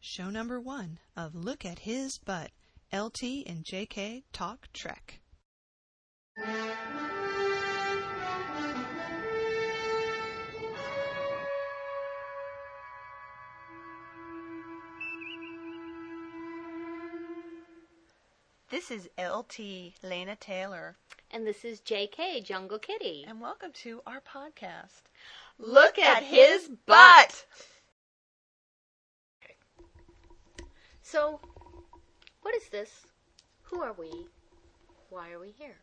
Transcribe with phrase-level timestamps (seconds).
[0.00, 2.50] show number one of Look at His Butt.
[2.92, 5.20] LT and JK Talk Trek.
[18.70, 20.96] This is LT Lena Taylor,
[21.30, 23.24] And this is JK, Jungle Kitty.
[23.26, 25.02] and welcome to our podcast.
[25.58, 27.44] Look at his butt.
[31.10, 31.40] So,
[32.42, 33.06] what is this?
[33.62, 34.26] Who are we?
[35.08, 35.78] Why are we here?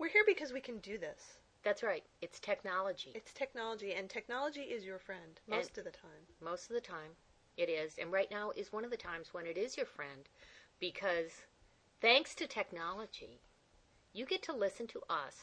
[0.00, 1.22] We're here because we can do this.
[1.62, 3.12] That's right, it's technology.
[3.14, 6.26] It's technology, and technology is your friend most of the time.
[6.42, 7.12] Most of the time,
[7.56, 7.98] it is.
[7.98, 10.28] And right now is one of the times when it is your friend
[10.80, 11.30] because
[12.00, 13.38] thanks to technology,
[14.12, 15.36] you get to listen to us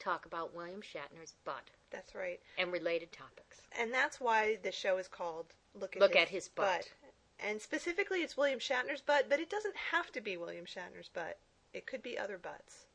[0.00, 2.40] talk about William Shatner's butt That's right.
[2.58, 3.62] and related topics.
[3.78, 6.88] And that's why the show is called Look at Look His, at His Butt.
[7.40, 11.38] And specifically, it's William Shatner's butt, but it doesn't have to be William Shatner's butt.
[11.72, 12.86] It could be other butts.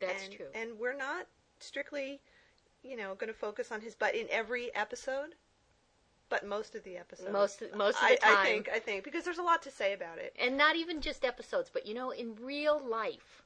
[0.00, 0.46] That's and, true.
[0.54, 1.26] And we're not
[1.58, 2.20] strictly,
[2.82, 5.34] you know, going to focus on his butt in every episode,
[6.28, 7.32] but most of the episodes.
[7.32, 8.36] Most most of I, the time.
[8.36, 8.68] I think.
[8.72, 10.34] I think because there's a lot to say about it.
[10.38, 13.42] and not even just episodes, but you know, in real life,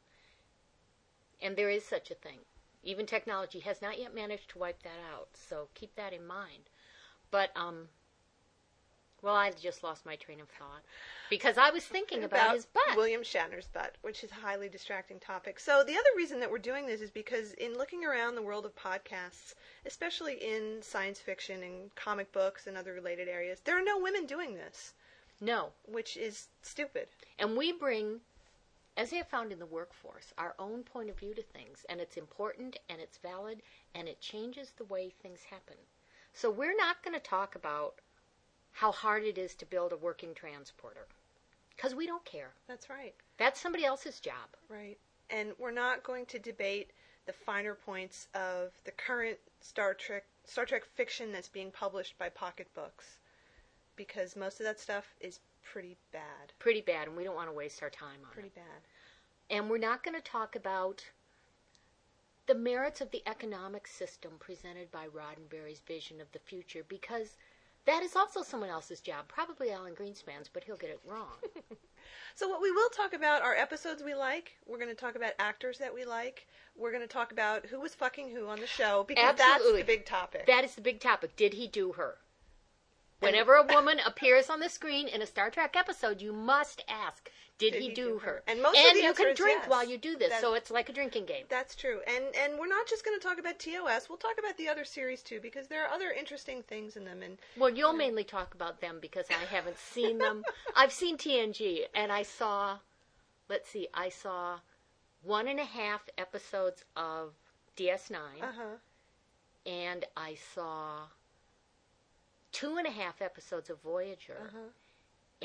[1.41, 2.39] and there is such a thing.
[2.85, 6.69] Even technology has not yet managed to wipe that out, so keep that in mind.
[7.31, 7.89] But um,
[9.23, 10.83] well, I just lost my train of thought
[11.31, 12.97] because I was thinking about, his butt.
[12.97, 15.61] William Shatner's butt, which is a highly distracting topic.
[15.61, 18.67] So the other reason that we're doing this is because in looking around the world
[18.67, 19.55] of podcasts,
[19.87, 24.27] especially in science fiction and comic books and other related areas, there are no women
[24.27, 24.93] doing this,
[25.41, 27.07] no, which is stupid.
[27.39, 28.21] and we bring,
[28.97, 32.01] as I have found in the workforce, our own point of view to things, and
[32.01, 33.63] it's important and it's valid
[33.95, 35.77] and it changes the way things happen.
[36.35, 38.01] So we're not going to talk about
[38.73, 41.07] how hard it is to build a working transporter
[41.77, 42.51] because we don't care.
[42.69, 43.15] That's right.
[43.39, 44.57] That's somebody else's job.
[44.69, 44.99] Right.
[45.31, 46.91] And we're not going to debate
[47.27, 52.29] the finer points of the current Star Trek Star Trek fiction that's being published by
[52.29, 53.19] Pocket Books
[53.97, 56.53] because most of that stuff is pretty bad.
[56.59, 58.55] Pretty bad, and we don't want to waste our time on Pretty it.
[58.55, 59.57] Pretty bad.
[59.57, 61.05] And we're not going to talk about
[62.47, 67.37] the merits of the economic system presented by Roddenberry's vision of the future because
[67.87, 69.29] that is also someone else's job.
[69.29, 71.39] Probably Alan Greenspan's, but he'll get it wrong.
[72.35, 74.57] So what we will talk about are episodes we like.
[74.67, 76.47] We're going to talk about actors that we like.
[76.77, 79.83] We're going to talk about who was fucking who on the show because Absolutely.
[79.83, 80.47] that's the big topic.
[80.47, 81.37] that is the big topic.
[81.37, 82.17] Did he do her?
[83.21, 87.31] Whenever a woman appears on the screen in a Star Trek episode, you must ask,
[87.71, 88.43] did, he, do, her?
[88.47, 89.69] And most of the you can drink yes.
[89.69, 91.45] while you do this, That's- so it's like a drinking game.
[91.49, 92.01] That's true.
[92.07, 94.09] And and we're not just going to talk about TOS.
[94.09, 97.23] We'll talk about the other series too because there are other interesting things in them
[97.23, 100.43] and Well, you'll mainly talk about them because I haven't seen them.
[100.77, 102.79] I've seen TNG, and I saw,
[103.49, 104.59] let's see, I saw
[105.23, 107.33] one and a half episodes of
[107.77, 108.63] DS9, uh-huh.
[109.67, 111.07] and I saw
[112.53, 114.39] two and a half episodes of Voyager.
[114.49, 114.59] Uh-huh.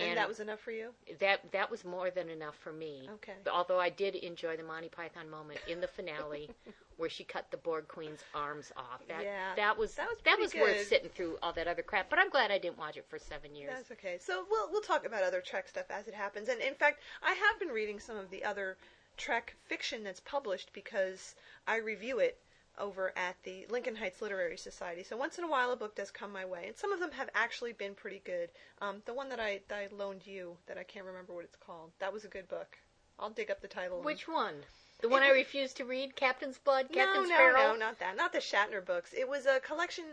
[0.03, 0.90] And, that was enough for you?
[1.19, 3.09] that that was more than enough for me.
[3.16, 3.34] Okay.
[3.52, 6.50] Although I did enjoy the Monty Python moment in the finale
[6.97, 9.02] where she cut the Borg Queen's arms off.
[9.07, 10.62] That Yeah, that was that was that was good.
[10.62, 12.09] worth sitting through all that other crap.
[12.09, 13.72] But I'm glad I didn't watch it for seven years.
[13.74, 14.18] That's okay.
[14.19, 16.50] So we'll we'll talk about other Trek stuff as it happens.
[16.50, 18.78] And in fact, I have been reading some of the other
[19.18, 21.36] Trek fiction that's published because
[21.68, 22.38] I review it
[22.77, 25.03] over at the Lincoln Heights Literary Society.
[25.03, 27.11] So once in a while, a book does come my way, and some of them
[27.11, 28.49] have actually been pretty good.
[28.81, 31.55] Um, the one that I that I loaned you, that I can't remember what it's
[31.55, 32.77] called, that was a good book.
[33.19, 34.01] I'll dig up the title.
[34.01, 34.55] Which one?
[35.01, 37.73] The one I refused to read, Captain's Blood, no, Captain no, Sparrow.
[37.73, 38.17] no, not that.
[38.17, 39.13] Not the Shatner books.
[39.13, 40.05] It was a collection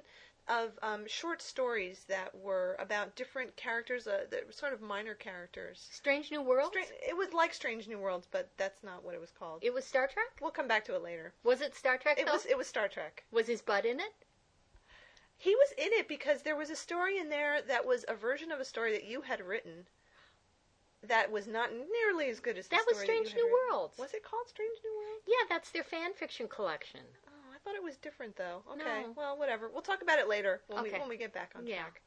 [0.49, 5.15] of um, short stories that were about different characters, uh, that were sort of minor
[5.15, 5.89] characters.
[5.91, 6.69] Strange New Worlds.
[6.77, 9.61] Stra- it was like Strange New Worlds, but that's not what it was called.
[9.63, 10.27] It was Star Trek.
[10.41, 11.33] we'll come back to it later.
[11.45, 12.19] Was it Star Trek?
[12.19, 12.33] It though?
[12.33, 13.25] was it was Star Trek.
[13.31, 14.13] Was his butt in it?
[15.37, 18.53] He was in it because there was a story in there that was a version
[18.53, 19.87] of a story that you had written
[21.03, 23.59] that was not nearly as good as the That was Strange that New written.
[23.71, 23.99] Worlds.
[23.99, 25.25] Was it called Strange New Worlds?
[25.27, 27.01] Yeah, that's their fan fiction collection.
[27.65, 28.63] I thought it was different though.
[28.73, 29.13] Okay, No.
[29.17, 29.71] well, whatever.
[29.71, 31.83] We'll talk about it later when we when we get back on Yeah.
[31.83, 32.03] track.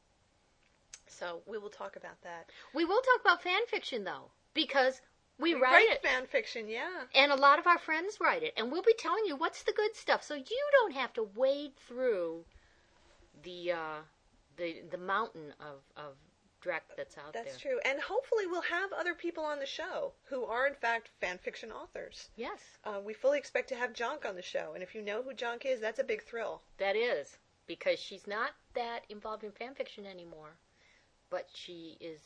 [1.08, 2.50] So we will talk about that.
[2.74, 5.00] We will talk about fan fiction though, because
[5.38, 6.02] we write Write it.
[6.02, 7.06] fan fiction, yeah.
[7.14, 9.72] And a lot of our friends write it, and we'll be telling you what's the
[9.72, 12.44] good stuff, so you don't have to wade through
[13.42, 14.00] the uh,
[14.56, 16.14] the the mountain of of
[16.62, 17.52] dreck that's out That's there.
[17.52, 17.80] That's true.
[17.84, 21.70] And hopefully we'll have other people on the show who are in fact fan fiction
[21.70, 22.28] authors.
[22.36, 25.22] Yes, Uh, we fully expect to have Jonk on the show, and if you know
[25.22, 26.62] who Jonk is, that's a big thrill.
[26.78, 30.56] that is because she's not that involved in fan fiction anymore,
[31.30, 32.20] but she is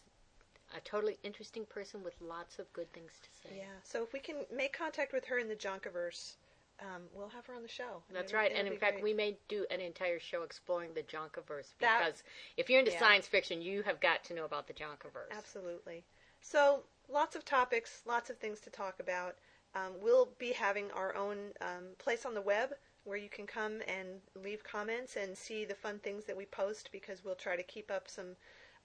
[0.77, 3.57] a totally interesting person with lots of good things to say.
[3.59, 3.65] Yeah.
[3.83, 6.37] So if we can make contact with her in the Jonkaverse,
[6.83, 8.03] um, we'll have her on the show.
[8.13, 8.53] That's right.
[8.55, 9.05] And in fact, great.
[9.05, 12.23] we may do an entire show exploring the Jonkaverse That- because
[12.57, 12.99] if you're into yeah.
[12.99, 15.31] science fiction, you have got to know about the Jonkaverse.
[15.31, 16.05] Absolutely.
[16.41, 19.37] So, lots of topics, lots of things to talk about.
[19.75, 22.75] Um, we'll be having our own um, place on the web
[23.05, 26.91] where you can come and leave comments and see the fun things that we post
[26.93, 28.37] because we'll try to keep up some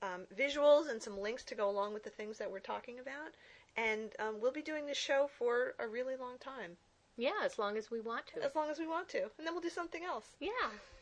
[0.01, 3.33] um, visuals and some links to go along with the things that we're talking about.
[3.75, 6.77] And um, we'll be doing this show for a really long time,
[7.17, 8.43] Yeah, as long as we want to.
[8.43, 9.23] as long as we want to.
[9.23, 10.27] And then we'll do something else.
[10.39, 10.51] Yeah.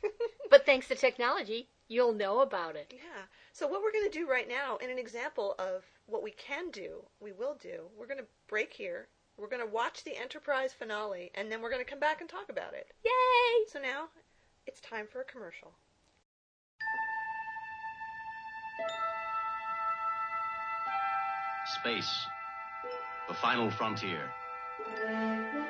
[0.49, 2.93] but thanks to technology, you'll know about it.
[2.95, 3.23] Yeah.
[3.51, 6.71] So what we're going to do right now, in an example of what we can
[6.71, 7.83] do, we will do.
[7.97, 9.07] We're going to break here.
[9.37, 12.29] We're going to watch the Enterprise finale, and then we're going to come back and
[12.29, 12.87] talk about it.
[13.03, 13.65] Yay!
[13.67, 14.05] So now,
[14.65, 15.73] it's time for a commercial.
[21.81, 22.25] Space,
[23.27, 24.31] the final frontier.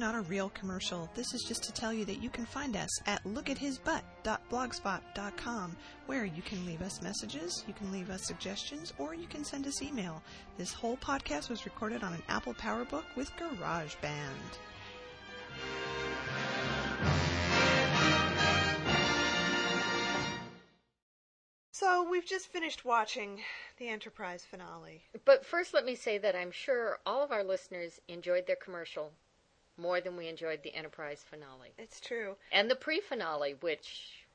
[0.00, 1.08] No, not a real commercial.
[1.14, 5.76] This is just to tell you that you can find us at lookathisbutt.blogspot.com,
[6.06, 9.66] where you can leave us messages, you can leave us suggestions, or you can send
[9.66, 10.22] us email.
[10.56, 14.56] This whole podcast was recorded on an Apple PowerBook with GarageBand.
[21.72, 23.42] So we've just finished watching
[23.78, 25.02] the Enterprise finale.
[25.26, 29.12] But first, let me say that I'm sure all of our listeners enjoyed their commercial
[29.80, 31.72] more than we enjoyed the Enterprise finale.
[31.78, 32.36] It's true.
[32.52, 34.26] And the pre finale, which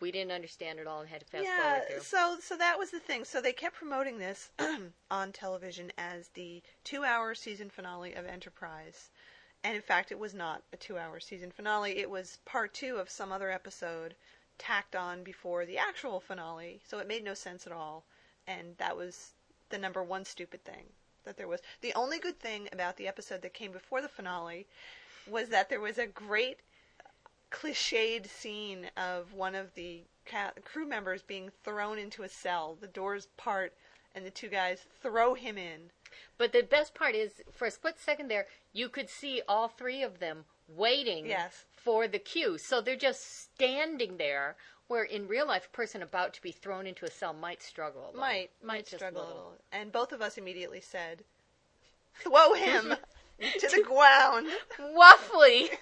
[0.00, 2.00] we didn't understand at all and had to fast yeah, forward through.
[2.00, 3.24] so so that was the thing.
[3.24, 4.50] So they kept promoting this
[5.10, 9.10] on television as the two-hour season finale of Enterprise,
[9.62, 11.98] and in fact, it was not a two-hour season finale.
[11.98, 14.14] It was part two of some other episode
[14.58, 16.80] tacked on before the actual finale.
[16.86, 18.04] So it made no sense at all,
[18.46, 19.32] and that was
[19.70, 20.84] the number one stupid thing
[21.24, 21.60] that there was.
[21.80, 24.66] The only good thing about the episode that came before the finale
[25.28, 26.58] was that there was a great
[27.50, 32.76] cliched scene of one of the ca- crew members being thrown into a cell.
[32.80, 33.72] The doors part,
[34.14, 35.90] and the two guys throw him in.
[36.38, 40.02] But the best part is, for a split second there, you could see all three
[40.02, 41.64] of them waiting Yes.
[41.76, 42.58] for the cue.
[42.58, 44.56] So they're just standing there,
[44.88, 48.02] where in real life, a person about to be thrown into a cell might struggle
[48.02, 48.20] a little.
[48.20, 49.52] Might might just struggle a little.
[49.72, 51.24] And both of us immediately said,
[52.22, 52.94] "Throw him
[53.58, 54.48] to the ground."
[54.78, 55.70] Waffly!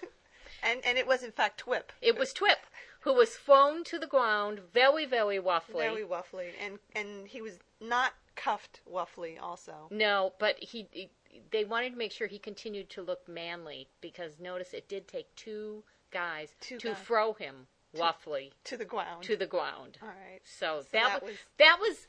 [0.64, 1.93] And and it was in fact Twip.
[2.00, 2.60] It was Twip,
[3.00, 5.72] who was thrown to the ground very, very waffly.
[5.72, 9.40] Very waffly, and and he was not cuffed waffly.
[9.43, 11.10] Also, No, but he, he-
[11.50, 15.34] they wanted to make sure he continued to look manly because notice it did take
[15.34, 15.82] two
[16.12, 16.99] guys Two to guys.
[17.02, 17.66] throw him
[17.96, 19.22] waffly to the ground.
[19.24, 19.98] to the ground.
[20.02, 20.40] All right.
[20.44, 22.06] So, So that, that was, was- that was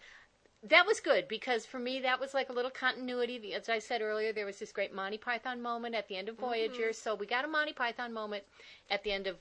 [0.69, 3.53] that was good because for me that was like a little continuity.
[3.53, 6.38] As I said earlier, there was this great Monty Python moment at the end of
[6.38, 6.83] Voyager.
[6.83, 6.94] Mm-hmm.
[6.94, 8.44] So we got a Monty Python moment
[8.89, 9.35] at the end of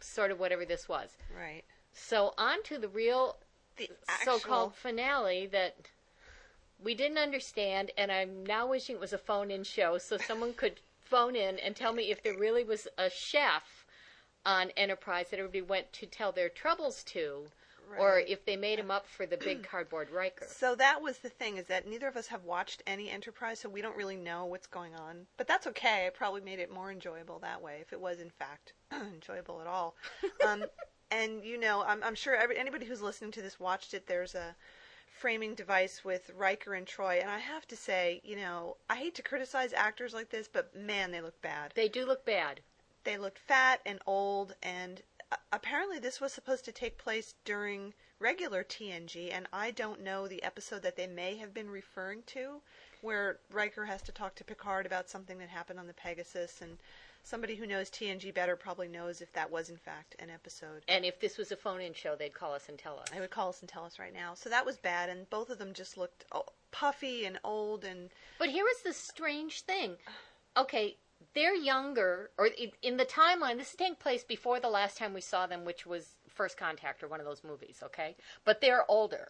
[0.00, 1.10] sort of whatever this was.
[1.36, 1.62] Right.
[1.92, 3.36] So on to the real
[3.76, 5.76] The actual so-called finale that
[6.82, 10.80] we didn't understand, and I'm now wishing it was a phone-in show so someone could
[11.00, 13.77] phone in and tell me if there really was a chef
[14.46, 17.46] on Enterprise that everybody went to tell their troubles to,
[17.98, 20.46] or if they made him up for the big cardboard Riker.
[20.48, 23.68] So that was the thing is that neither of us have watched any Enterprise, so
[23.68, 25.26] we don't really know what's going on.
[25.36, 26.06] But that's okay.
[26.06, 29.66] I probably made it more enjoyable that way, if it was in fact enjoyable at
[29.66, 29.94] all.
[30.46, 30.64] Um,
[31.10, 34.06] and you know, I'm, I'm sure every, anybody who's listening to this watched it.
[34.06, 34.54] There's a
[35.18, 39.14] framing device with Riker and Troi, and I have to say, you know, I hate
[39.16, 41.72] to criticize actors like this, but man, they look bad.
[41.74, 42.60] They do look bad.
[43.08, 45.00] They looked fat and old, and
[45.32, 50.28] uh, apparently this was supposed to take place during regular TNG, and I don't know
[50.28, 52.60] the episode that they may have been referring to,
[53.00, 56.76] where Riker has to talk to Picard about something that happened on the Pegasus, and
[57.22, 60.82] somebody who knows TNG better probably knows if that was in fact an episode.
[60.86, 63.08] And if this was a phone-in show, they'd call us and tell us.
[63.08, 64.34] They would call us and tell us right now.
[64.34, 68.10] So that was bad, and both of them just looked oh, puffy and old, and
[68.38, 69.96] But here is the strange thing.
[70.58, 70.98] Okay,
[71.34, 72.48] they're younger, or
[72.82, 75.86] in the timeline, this is taking place before the last time we saw them, which
[75.86, 78.16] was First Contact or one of those movies, okay?
[78.44, 79.28] But they're older.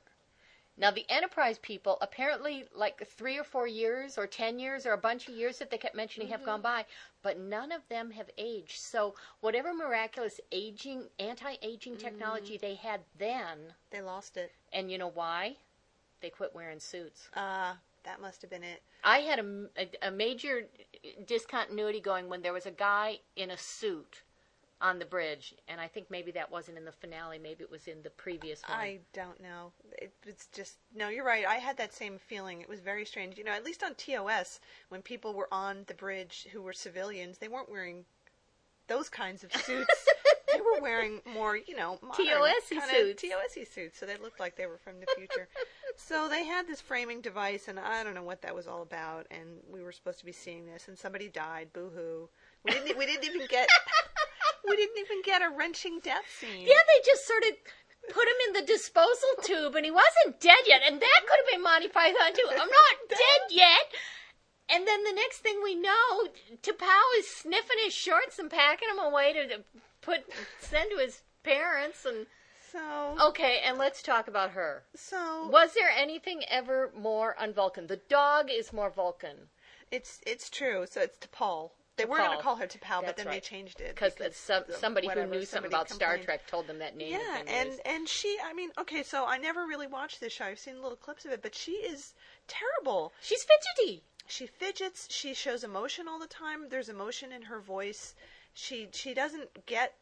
[0.80, 4.96] Now the Enterprise people apparently like three or four years or ten years or a
[4.98, 6.84] bunch of years that they kept mentioning have gone by,
[7.22, 8.78] but none of them have aged.
[8.78, 13.58] So whatever miraculous aging anti-aging technology they had then,
[13.90, 14.52] They lost it.
[14.72, 15.56] and you know why?
[16.20, 17.28] They quit wearing suits.
[17.34, 17.72] Uh,
[18.08, 18.82] that must have been it.
[19.04, 20.62] I had a, a, a major
[21.26, 24.22] discontinuity going when there was a guy in a suit
[24.80, 27.38] on the bridge, and I think maybe that wasn't in the finale.
[27.38, 28.78] Maybe it was in the previous one.
[28.78, 29.72] I don't know.
[29.98, 31.08] It, it's just no.
[31.08, 31.44] You're right.
[31.44, 32.60] I had that same feeling.
[32.60, 33.36] It was very strange.
[33.36, 37.38] You know, at least on TOS, when people were on the bridge who were civilians,
[37.38, 38.04] they weren't wearing
[38.86, 40.06] those kinds of suits.
[40.52, 43.22] they were wearing more, you know, kinda suits.
[43.22, 43.98] TOS-y suits.
[43.98, 45.48] So they looked like they were from the future.
[46.00, 49.26] So they had this framing device, and I don't know what that was all about.
[49.32, 51.72] And we were supposed to be seeing this, and somebody died.
[51.72, 52.28] Boo hoo.
[52.64, 52.96] We didn't.
[52.96, 53.68] We didn't even get.
[54.68, 56.66] we didn't even get a wrenching death scene.
[56.66, 57.50] Yeah, they just sort of
[58.14, 60.82] put him in the disposal tube, and he wasn't dead yet.
[60.86, 62.48] And that could have been Monty Python too.
[62.48, 63.86] I'm not dead yet.
[64.70, 66.28] And then the next thing we know,
[66.62, 69.64] T'Pau is sniffing his shorts and packing them away to to
[70.00, 70.20] put
[70.60, 72.04] send to his parents.
[72.04, 72.26] And
[72.72, 73.16] So.
[73.28, 74.82] okay, and let's talk about her.
[74.94, 77.86] So Was there anything ever more on Vulcan?
[77.86, 79.48] The dog is more Vulcan
[79.90, 80.86] it's it's true.
[80.88, 81.70] So it's T'Pol.
[81.96, 85.08] They were going to call her T'Pau, but then they changed it because some, somebody
[85.08, 86.16] who knew something about Star.
[86.18, 87.14] Trek told them that name.
[87.14, 87.80] Yeah, and used.
[87.84, 88.38] and she.
[88.44, 90.44] I mean, okay, so I never really watched this show.
[90.44, 92.14] I've seen little clips of it, but she is
[92.46, 93.12] terrible.
[93.20, 94.04] she's fidgety.
[94.28, 95.08] She fidgets.
[95.10, 96.68] She shows emotion all the time.
[96.68, 98.14] There's emotion in her voice.
[98.54, 99.94] She she doesn't get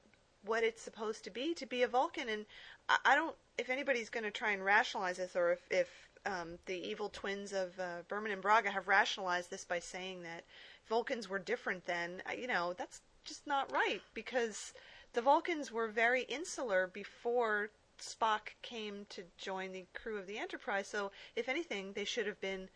[0.46, 2.46] what it's supposed to be to be a Vulcan, and
[2.88, 3.36] I, I don't.
[3.58, 5.88] If anybody's going to try and rationalize this, or if if
[6.26, 10.44] um, the evil twins of uh, Berman and Braga have rationalized this by saying that
[10.88, 14.72] Vulcans were different then, you know, that's just not right because
[15.12, 20.86] the Vulcans were very insular before Spock came to join the crew of the Enterprise.
[20.86, 22.68] So, if anything, they should have been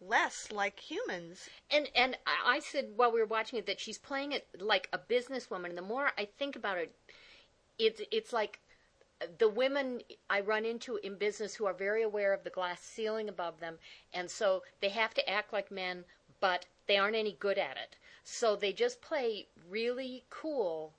[0.00, 1.48] less like humans.
[1.70, 4.98] And and I said while we were watching it that she's playing it like a
[4.98, 5.70] businesswoman.
[5.70, 6.94] And the more I think about it,
[7.78, 8.60] it's it's like
[9.38, 13.28] the women I run into in business who are very aware of the glass ceiling
[13.28, 13.78] above them,
[14.12, 16.04] and so they have to act like men,
[16.40, 17.96] but they aren't any good at it.
[18.24, 20.92] So they just play really cool,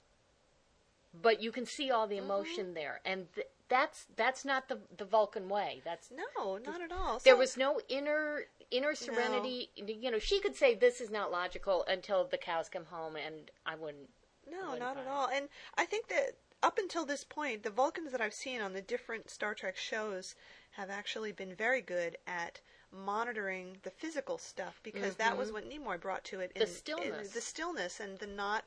[1.22, 2.26] but you can see all the mm-hmm.
[2.26, 5.82] emotion there, and th- that's that's not the the Vulcan way.
[5.84, 7.20] That's No, not at all.
[7.20, 9.70] there So- was no inner inner serenity.
[9.76, 13.52] You know, she could say this is not logical until the cows come home, and
[13.66, 14.10] I wouldn't.
[14.50, 15.10] No, wouldn't not at it.
[15.10, 15.28] all.
[15.28, 18.82] And I think that up until this point, the Vulcans that I've seen on the
[18.82, 20.36] different Star Trek shows
[20.72, 22.60] have actually been very good at
[22.92, 26.54] monitoring the physical stuff because that was what Nimoy brought to it.
[26.56, 26.60] Mm-hmm.
[26.60, 27.30] The in, in stillness.
[27.32, 28.64] the stillness, and the not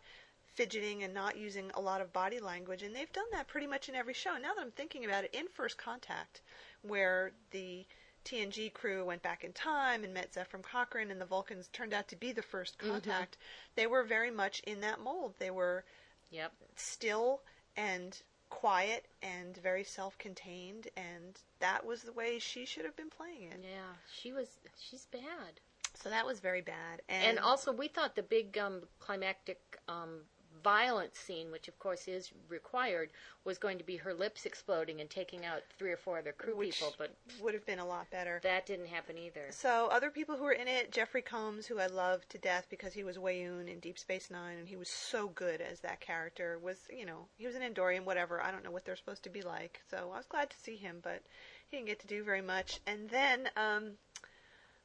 [0.55, 2.83] fidgeting and not using a lot of body language.
[2.83, 4.33] And they've done that pretty much in every show.
[4.35, 6.43] Now that I'm thinking about it, in First Contact,
[6.83, 7.87] where the
[8.25, 12.09] TNG crew went back in time and met Zefram Cochrane, and the Vulcans turned out
[12.09, 12.91] to be the first Mm-hmm.
[12.91, 13.37] contact.
[13.77, 15.35] They were very much in that mold.
[15.39, 15.85] They were
[16.31, 16.53] Yep.
[16.77, 17.41] still
[17.77, 23.45] and quiet and very self-contained, and that was the way she should have been playing
[23.45, 23.61] it.
[23.63, 24.59] Yeah, she was.
[24.79, 25.61] She's bad.
[25.95, 27.03] So that was very bad.
[27.09, 30.21] And, And also, we thought the big um, climactic um,
[30.63, 33.11] violent scene, which of course is required,
[33.45, 36.57] was going to be her lips exploding and taking out three or four other crew
[36.57, 38.41] Which- people, but would have been a lot better.
[38.43, 39.47] that didn't happen either.
[39.51, 42.93] So other people who were in it, Jeffrey Combs, who I loved to death because
[42.93, 46.59] he was Weyoun in Deep Space Nine, and he was so good as that character.
[46.59, 48.43] Was you know he was an Andorian, whatever.
[48.43, 49.81] I don't know what they're supposed to be like.
[49.91, 51.23] So I was glad to see him, but
[51.69, 52.81] he didn't get to do very much.
[52.87, 53.93] And then um,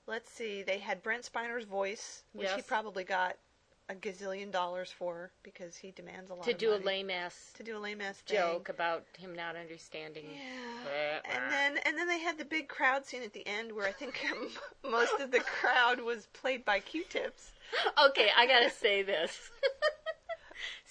[0.08, 2.66] let's see, they had Brent Spiner's voice, which he Yes.
[2.68, 3.36] probably got
[3.88, 6.86] a gazillion dollars for because he demands a lot To of do a money.
[6.86, 8.38] lame ass to do a lame ass thing.
[8.38, 10.26] joke about him not understanding.
[10.34, 11.20] Yeah.
[11.32, 13.92] And then and then they had the big crowd scene at the end where I
[13.92, 14.20] think
[14.90, 17.52] most of the crowd was played by Q-tips.
[18.10, 19.52] okay, I gotta say this.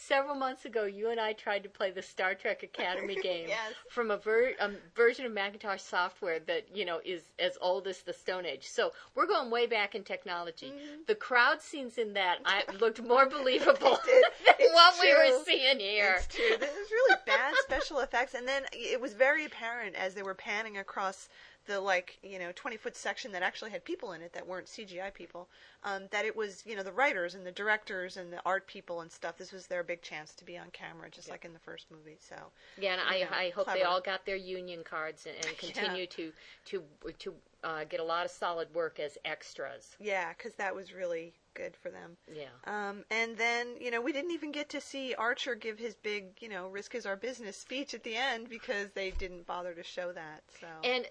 [0.07, 3.73] Several months ago, you and I tried to play the Star Trek Academy game Yes.
[3.89, 8.03] from a, ver- a version of Macintosh software that you know is as old as
[8.03, 8.67] the Stone Age.
[8.69, 10.67] So we're going way back in technology.
[10.67, 11.03] Mm-hmm.
[11.07, 16.17] The crowd scenes in that I looked more believable than what we were seeing here.
[16.19, 16.57] It's true.
[16.61, 20.35] This is really bad special effects, and then it was very apparent as they were
[20.35, 21.29] panning across
[21.67, 24.67] the like you know 20 foot section that actually had people in it that weren't
[24.67, 25.49] CGI people.
[25.83, 29.01] Um, that it was you know the writers and the directors and the art people
[29.01, 29.37] and stuff.
[29.37, 32.19] This was their big chance to be on camera, just like in the first movie.
[32.21, 32.37] So
[32.79, 36.07] Yeah, and I, Yeah, I hope they all got their union cards and, and continue
[36.07, 36.33] to
[36.67, 36.83] to
[37.19, 39.97] to uh, get a lot of solid work as extras.
[40.01, 42.17] yeah, because that was really good for them.
[42.33, 42.45] Yeah.
[42.67, 46.27] Um, and then, you know, we didn't even get to see Archer give his big,
[46.41, 49.83] you know, risk is our business speech at the end because they didn't bother to
[49.83, 50.43] show that.
[50.61, 51.07] So And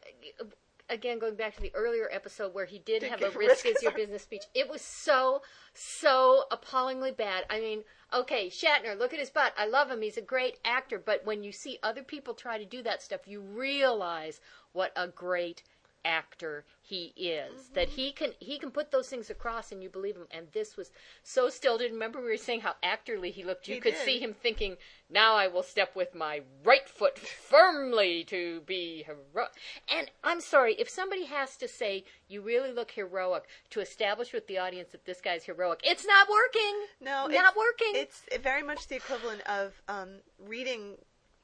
[0.90, 3.66] again going back to the earlier episode where he did Did have a risk risk
[3.66, 4.44] as your business speech.
[4.54, 5.42] It was so
[5.74, 7.46] so appallingly bad.
[7.50, 7.84] I mean,
[8.14, 9.54] okay, Shatner, look at his butt.
[9.58, 10.02] I love him.
[10.02, 13.22] He's a great actor, but when you see other people try to do that stuff,
[13.28, 14.40] you realize
[14.72, 15.64] what a great
[16.06, 17.96] actor he is that Mm-hmm.
[17.96, 20.92] he can he can put those things across and you believe him and this was
[21.24, 24.04] so stilted remember we were saying how actorly he looked you He could did.
[24.06, 24.78] see him thinking
[25.10, 29.52] now i will step with my right foot firmly to be heroic
[29.90, 34.48] and i'm sorry if somebody has to say you really look heroic to establish with
[34.48, 38.88] the audience that this guy's heroic it's not working No, not working It's very much
[38.88, 40.10] the equivalent of um,
[40.48, 40.96] reading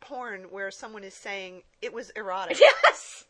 [0.01, 2.57] porn where someone is saying it was erotic.
[2.85, 3.25] yes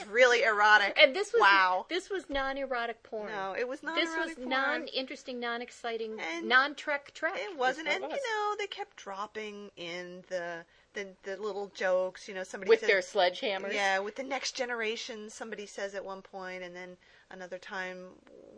[0.00, 0.98] was really erotic.
[1.00, 1.86] and this was wow.
[1.88, 3.94] this was non-erotic porn No, it was not.
[3.94, 4.48] this was porn.
[4.48, 7.34] non-interesting, non-exciting, And non-trek trek.
[7.36, 12.28] It wasn't, and it you know they kept dropping in the the, the little jokes.
[12.28, 13.72] You know, somebody with says, their sledgehammers.
[13.72, 16.96] Yeah, with the next generation, somebody says at one point, and then
[17.32, 18.08] another time,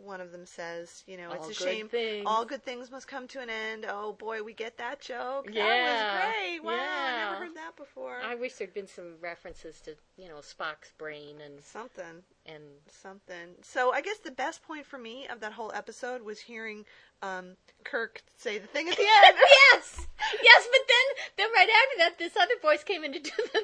[0.03, 1.87] one of them says, you know, All it's a shame.
[1.89, 2.23] things.
[2.27, 3.85] All good things must come to an end.
[3.89, 5.49] Oh boy, we get that joke.
[5.51, 6.63] Yeah, that was great.
[6.63, 8.19] Wow, I never heard that before.
[8.23, 12.23] I wish there'd been some references to you know Spock's brain and Something.
[12.45, 13.55] and something.
[13.63, 16.85] So I guess the best point for me of that whole episode was hearing
[17.21, 19.37] um, Kirk say the thing at the end.
[19.73, 20.07] yes,
[20.43, 20.67] yes.
[20.71, 23.61] But then, then right after that, this other voice came in to do the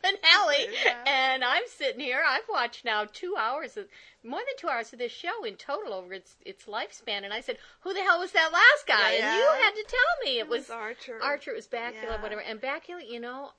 [0.00, 1.02] finale, Yeah.
[1.06, 2.22] and I'm sitting here.
[2.26, 3.86] I've watched now two hours of
[4.24, 7.40] more than two hours of this show in total over its its lifespan, and I
[7.40, 9.30] said, "Who the hell was that last guy?" Yeah.
[9.32, 11.18] And you had to tell me it, It was Archer.
[11.22, 11.52] Archer.
[11.52, 12.22] It was Bakula, Yeah.
[12.22, 12.40] whatever.
[12.42, 13.52] And Bakula, you know,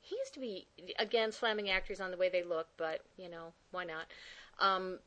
[0.00, 0.66] he used to be
[0.98, 4.06] again slamming actors on the way they look, but you know, why not?
[4.60, 4.98] Um,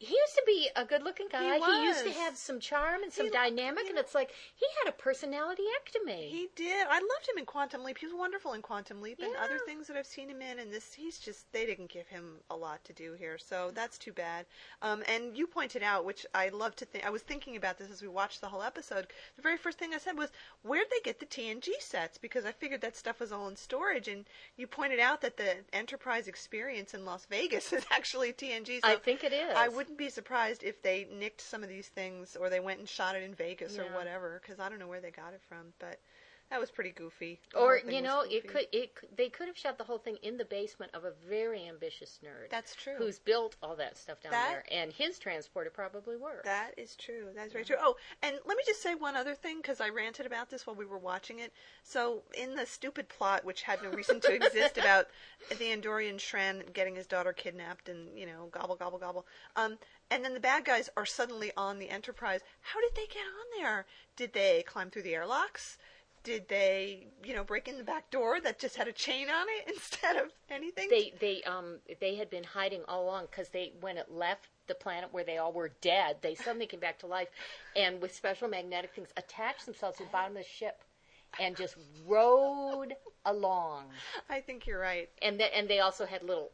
[0.00, 1.58] he used to be a good-looking guy.
[1.58, 4.66] He used to have some charm and some He- dynamic, you and it's like he
[4.82, 6.28] had a personality ectomy.
[6.28, 6.86] He did.
[6.88, 7.98] I loved him in Quantum Leap.
[7.98, 10.60] He was wonderful in Quantum Leap and other things that I've seen him in.
[10.60, 13.98] And this, he's just they didn't give him a lot to do here, so that's
[13.98, 14.46] too bad.
[14.82, 17.04] Um, and you pointed out, which I love to think.
[17.04, 19.08] I was thinking about this as we watched the whole episode.
[19.36, 20.30] The very first thing I said was,
[20.62, 24.06] "Where'd they get the TNG sets?" Because I figured that stuff was all in storage.
[24.06, 24.26] And
[24.56, 28.80] you pointed out that the Enterprise experience in Las Vegas is actually TNG.
[28.80, 29.54] So I think it is.
[29.56, 32.88] I wouldn't be surprised if they nicked some of these things or they went and
[32.88, 35.72] shot it in Vegas or whatever because I don't know where they got it from,
[35.78, 35.98] but
[36.50, 37.40] that was pretty goofy.
[37.52, 40.38] The Or you know, it could it they could have shot the whole thing in
[40.38, 42.50] the basement of a very ambitious nerd.
[42.50, 42.94] That's true.
[42.96, 46.44] Who's built all that stuff down That- there, and his transporter probably worked.
[46.44, 47.28] That is true.
[47.34, 47.76] That's very true.
[47.78, 50.76] Oh, and let me just say one other thing because I ranted about this while
[50.76, 51.52] we were watching it.
[51.82, 55.08] So, in the stupid plot, which had no reason to exist, about
[55.50, 59.78] the Andorian Shran getting his daughter kidnapped and you know gobble gobble gobble, um,
[60.10, 62.40] and then the bad guys are suddenly on the Enterprise.
[62.62, 63.86] How did they get on there?
[64.16, 65.76] Did they climb through the airlocks?
[66.28, 69.46] Did they, you know, break in the back door that just had a chain on
[69.48, 70.88] it instead of anything?
[70.90, 74.74] they they um they had been hiding all along because they when it left the
[74.74, 77.28] planet where they all were dead, they suddenly came back to life,
[77.74, 80.82] and with special magnetic things attached themselves to the bottom of the ship,
[81.40, 83.84] and just rode along.
[84.30, 85.08] I think you're right.
[85.22, 86.50] And they, and they also had little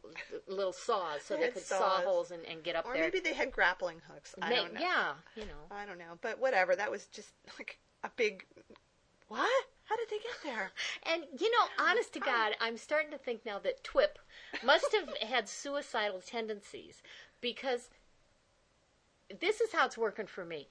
[0.47, 3.03] little saws so They they could saw holes and, and get up Or there.
[3.03, 4.35] Or maybe they had grappling hooks.
[4.41, 4.79] I Ma- don't know.
[4.79, 5.67] Yeah, you know.
[5.69, 6.77] I don't know, but whatever.
[6.77, 8.45] That was just like a big.
[9.27, 9.65] What?
[9.85, 10.71] How did they get there?
[11.03, 14.19] And you know, honest to God, I'm starting to think now that Twip
[14.63, 17.01] must have had suicidal tendencies
[17.41, 17.89] because
[19.39, 20.67] this is how it's working for me.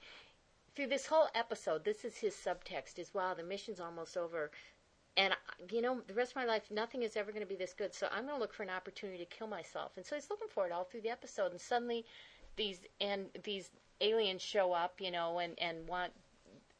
[0.75, 4.51] Through this whole episode, this is his subtext: is wow, the mission's almost over,
[5.15, 5.33] and
[5.71, 7.93] you know, the rest of my life, nothing is ever going to be this good.
[7.93, 9.93] So I'm going to look for an opportunity to kill myself.
[9.95, 12.05] And so he's looking for it all through the episode, and suddenly,
[12.57, 13.69] these and these
[14.01, 16.11] aliens show up, you know, and and want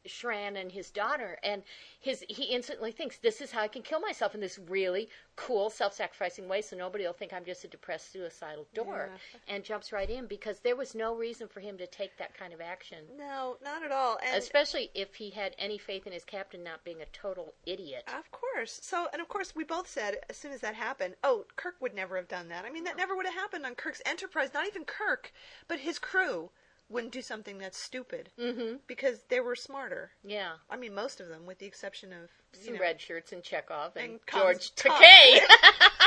[0.08, 1.64] Shran and his daughter, and
[2.00, 5.70] his he instantly thinks this is how I can kill myself in this really cool
[5.70, 9.12] self-sacrificing way, so nobody will think I'm just a depressed suicidal dork,
[9.48, 12.54] and jumps right in because there was no reason for him to take that kind
[12.54, 14.18] of action, No, not at all.
[14.26, 18.04] And especially if he had any faith in his captain not being a total idiot.
[18.08, 18.80] of course.
[18.82, 21.94] So, and of course, we both said as soon as that happened, oh, Kirk would
[21.94, 22.66] never have done that.
[22.66, 24.52] I mean, that never would have happened on Kirk's Enterprise.
[24.54, 25.34] Not even Kirk,
[25.68, 26.50] but his crew
[26.90, 28.78] wouldn't do something that's stupid Mm-hmm.
[28.88, 30.12] because they were smarter.
[30.24, 33.42] Yeah, I mean, most of them, with the exception of some know, red shirts and
[33.44, 35.40] Chekov and, And George Takei.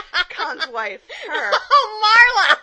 [0.30, 1.50] Khan's wife, her.
[1.54, 2.56] oh, Marla!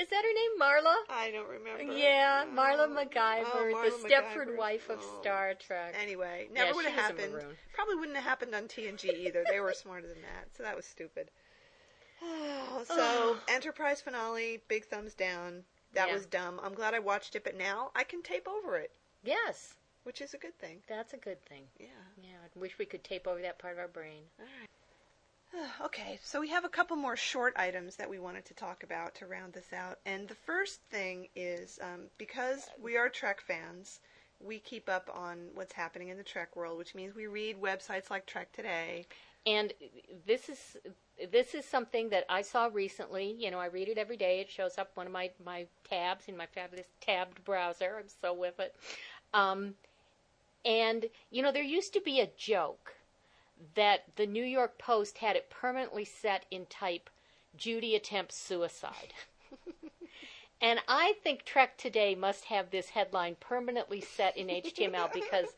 [0.00, 0.94] Is that her name, Marla?
[1.10, 1.92] I don't remember.
[1.94, 4.56] Yeah, Marla Oh, MacGyver, oh, the Stepford MacGyver.
[4.58, 5.20] wife of Oh.
[5.20, 5.94] Star Trek.
[6.00, 7.56] Anyway, Yeah, never would have she was a happened.
[7.74, 9.42] Probably wouldn't have happened on TNG either.
[9.50, 11.30] They were smarter than that, so that was stupid.
[12.86, 15.64] so Enterprise finale, big thumbs down.
[15.92, 16.14] That Yeah.
[16.14, 16.60] was dumb.
[16.62, 18.90] I'm glad I watched it, but now I can tape over it,
[19.22, 19.74] Yes,
[20.04, 20.82] which is a good thing.
[20.86, 21.68] that's a good thing.
[21.78, 21.88] Yeah.
[22.16, 24.24] Yeah, I wish we could tape over that part of our brain.
[24.38, 24.68] All right.
[25.84, 29.14] okay, so we have a couple more short items that we wanted to talk about
[29.16, 29.98] to round this out.
[30.06, 34.00] And the first thing is um, because we are Trek fans,
[34.40, 38.10] we keep up on what's happening in the Trek world, which means we read websites
[38.10, 39.06] like Trek Today.
[39.46, 39.72] And
[40.26, 40.76] this is
[41.30, 43.34] this is something that I saw recently.
[43.38, 44.40] You know, I read it every day.
[44.40, 47.96] It shows up one of my my tabs in my fabulous tabbed browser.
[47.98, 48.74] I'm so with it.
[49.34, 49.74] Um,
[50.64, 52.94] and you know, there used to be a joke
[53.74, 57.10] that the New York Post had it permanently set in type
[57.56, 59.12] Judy attempts suicide.
[60.60, 65.48] and I think Trek Today must have this headline permanently set in HTML because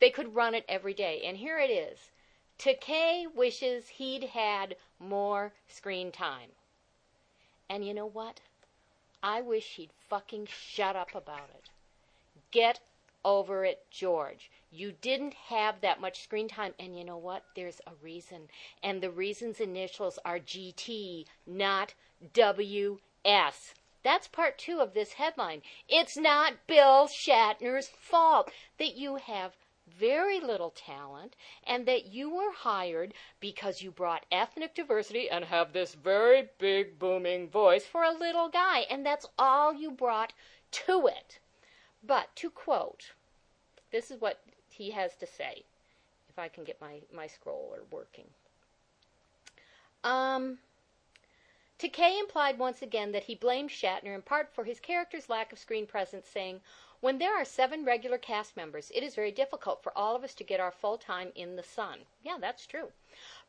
[0.00, 1.22] they could run it every day.
[1.24, 2.10] And here it is.
[2.58, 6.50] Takei wishes he'd had more screen time.
[7.70, 8.40] And you know what?
[9.22, 11.70] I wish he'd fucking shut up about it.
[12.50, 12.80] Get
[13.24, 14.50] over it, George.
[14.70, 17.44] You didn't have that much screen time, and you know what?
[17.54, 18.48] There's a reason.
[18.82, 21.94] And the reason's initials are GT, not
[22.32, 23.74] WS.
[24.02, 25.62] That's part two of this headline.
[25.88, 29.56] It's not Bill Shatner's fault that you have
[29.98, 35.72] very little talent and that you were hired because you brought ethnic diversity and have
[35.72, 38.80] this very big booming voice for a little guy.
[38.90, 40.32] And that's all you brought
[40.70, 41.38] to it.
[42.06, 43.12] But to quote,
[43.90, 45.64] this is what he has to say.
[46.28, 48.26] If I can get my, my scroller working.
[50.04, 50.58] Um,
[51.78, 55.58] Takei implied once again that he blamed Shatner in part for his character's lack of
[55.58, 56.60] screen presence, saying,
[57.00, 60.34] When there are seven regular cast members, it is very difficult for all of us
[60.34, 62.00] to get our full time in the sun.
[62.24, 62.90] Yeah, that's true.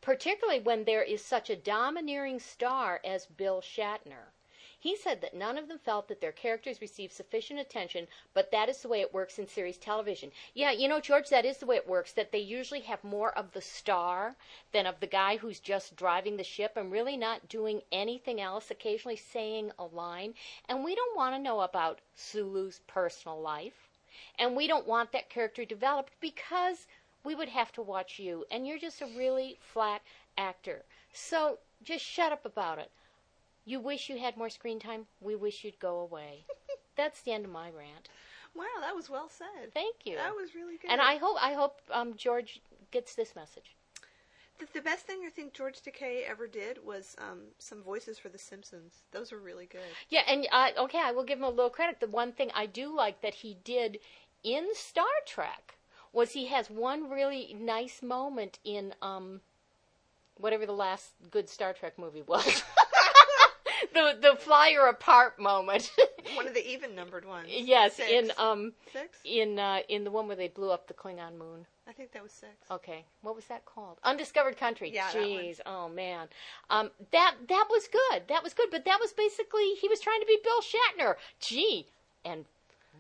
[0.02, 4.34] Particularly when there is such a domineering star as Bill Shatner.
[4.82, 8.70] He said that none of them felt that their characters received sufficient attention, but that
[8.70, 10.32] is the way it works in series television.
[10.54, 13.38] Yeah, you know, George, that is the way it works, that they usually have more
[13.38, 14.38] of the star
[14.72, 18.72] than of the guy who's just driving the ship and really not doing anything else,
[18.72, 20.34] occasionally saying a line.
[20.70, 23.90] And we don't want to know about Sulu's personal life.
[24.38, 26.88] And we don't want that character developed because
[27.26, 30.02] we would have to watch you, and you're just a really flat
[30.38, 30.86] actor.
[31.12, 32.92] So just shut up about it.
[33.66, 35.06] You wish you had more screen time.
[35.22, 36.46] We wish you'd go away.
[36.96, 38.10] That's the end of my rant.
[38.56, 39.74] Wow, that was well said.
[39.74, 40.16] Thank you.
[40.16, 40.90] That was really good.
[40.92, 43.76] And I hope I hope um, George gets this message.
[44.60, 48.28] The, the, best thing I think George Takei ever did was um, some voices for
[48.28, 49.04] The Simpsons.
[49.12, 49.80] Those were really good.
[50.10, 52.02] Yeah, and uh, okay, I will give him a little credit.
[52.02, 54.00] The one thing I do like that he did
[54.44, 55.76] in Star Trek
[56.12, 59.40] was he has one really nice moment in um,
[60.36, 62.64] whatever the last good Star Trek movie was.
[64.00, 65.92] the the flyer apart moment.
[66.36, 67.48] one of the even numbered ones.
[67.50, 68.10] Yes, six.
[68.12, 69.20] in um six.
[69.24, 71.66] in uh, in the one where they blew up the Klingon moon.
[71.88, 72.52] I think that was six.
[72.70, 73.98] Okay, what was that called?
[74.04, 74.92] Undiscovered Country.
[74.94, 76.28] Yeah, Jeez, oh man,
[76.70, 78.24] um, that that was good.
[78.28, 81.16] That was good, but that was basically he was trying to be Bill Shatner.
[81.40, 81.88] Gee,
[82.24, 82.46] and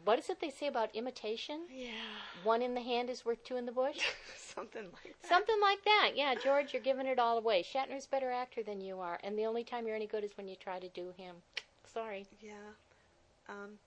[0.09, 1.59] what is it they say about imitation?
[1.71, 1.89] Yeah.
[2.43, 3.99] One in the hand is worth two in the bush.
[4.35, 5.29] Something like that.
[5.29, 6.13] Something like that.
[6.15, 7.61] Yeah, George, you're giving it all away.
[7.61, 10.35] Shatner's a better actor than you are, and the only time you're any good is
[10.35, 11.35] when you try to do him.
[11.93, 12.25] Sorry.
[12.41, 12.53] Yeah.
[13.47, 13.77] Um,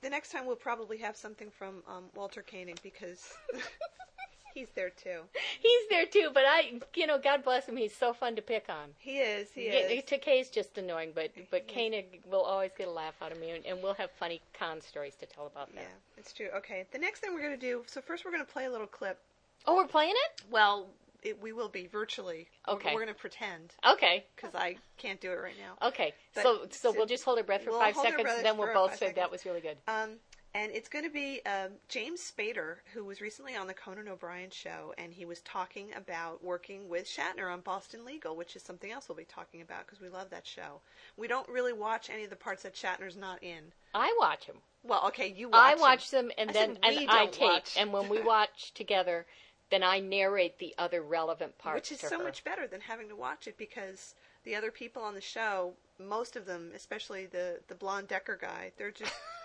[0.00, 3.34] the next time we'll probably have something from um, Walter Koenig because
[4.56, 5.20] he's there too.
[5.60, 7.76] He's there too, but I, you know, God bless him.
[7.76, 8.90] He's so fun to pick on.
[8.98, 9.52] He is.
[9.52, 10.04] He Yeah, is.
[10.04, 12.04] Takei's just annoying, but but is.
[12.30, 15.14] Will always get a laugh out of me, and, and we'll have funny con stories
[15.16, 15.82] to tell about that.
[15.82, 16.48] Yeah, it's true.
[16.56, 17.82] Okay, the next thing we're going to do.
[17.86, 19.18] So first, we're going to play a little clip.
[19.66, 20.42] Oh, we're playing it.
[20.50, 20.86] Well,
[21.22, 22.46] it, we will be virtually.
[22.68, 22.94] Okay.
[22.94, 24.24] We're, going to pretend Okay.
[24.34, 25.88] because I can't do it right now.
[25.88, 26.14] Okay.
[26.34, 28.72] But so so we'll just hold our breath for we'll five seconds, and then we'll
[28.72, 29.16] both say seconds.
[29.16, 29.76] that was really good.
[29.88, 30.12] Um,
[30.56, 34.48] and it's going to be um, James Spader, who was recently on the Conan O'Brien
[34.48, 38.90] show, and he was talking about working with Shatner on Boston Legal, which is something
[38.90, 40.80] else we'll be talking about because we love that show.
[41.18, 43.64] We don't really watch any of the parts that Shatner's not in.
[43.94, 44.56] I watch him.
[44.82, 45.80] Well, okay, you watch I them.
[45.82, 47.76] watch them, and I then and I tape, watch.
[47.78, 49.26] and when we watch together,
[49.70, 51.90] then I narrate the other relevant parts.
[51.90, 52.24] which is so her.
[52.24, 54.14] much better than having to watch it because
[54.44, 58.72] the other people on the show, most of them, especially the the blonde Decker guy,
[58.78, 59.12] they're just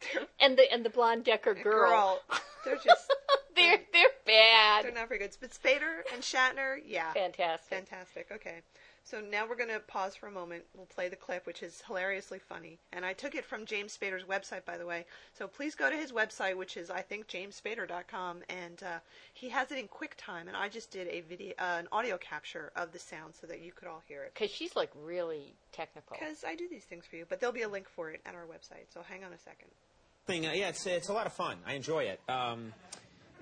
[0.40, 2.20] And the and the blonde Decker girl, girl,
[2.64, 3.12] they're just
[3.56, 4.84] they're they're bad.
[4.84, 5.36] they're not very good.
[5.40, 7.76] But Spader and Shatner, yeah, Fantastic.
[7.78, 8.26] fantastic.
[8.30, 8.60] Okay,
[9.02, 10.64] so now we're gonna pause for a moment.
[10.76, 14.24] We'll play the clip, which is hilariously funny, and I took it from James Spader's
[14.24, 15.06] website, by the way.
[15.32, 18.98] So please go to his website, which is I think jamesspader.com, and uh,
[19.32, 22.70] he has it in QuickTime, and I just did a video, uh, an audio capture
[22.76, 24.32] of the sound so that you could all hear it.
[24.34, 26.16] Because she's like really technical.
[26.20, 28.34] Because I do these things for you, but there'll be a link for it at
[28.34, 28.92] our website.
[28.92, 29.70] So hang on a second.
[30.26, 30.46] Thing.
[30.46, 31.56] Uh, yeah, it's it's a lot of fun.
[31.66, 32.20] I enjoy it.
[32.28, 32.72] Um,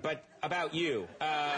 [0.02, 1.50] but about you, uh,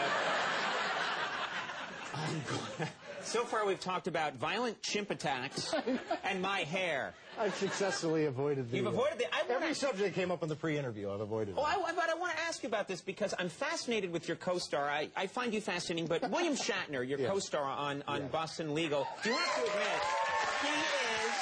[3.23, 5.73] So far, we've talked about violent chimp attacks
[6.23, 7.13] and my hair.
[7.37, 8.77] I've successfully avoided the.
[8.77, 11.11] You've avoided the- I wanna- every subject came up in the pre-interview.
[11.11, 11.55] I've avoided.
[11.57, 11.67] Oh, it.
[11.67, 14.89] I, but I want to ask you about this because I'm fascinated with your co-star.
[14.89, 17.27] I, I find you fascinating, but William Shatner, your Yeah.
[17.27, 18.27] co-star on, on Yeah.
[18.29, 20.03] Boston Legal, you have to admit,
[20.61, 20.69] he
[21.27, 21.33] is.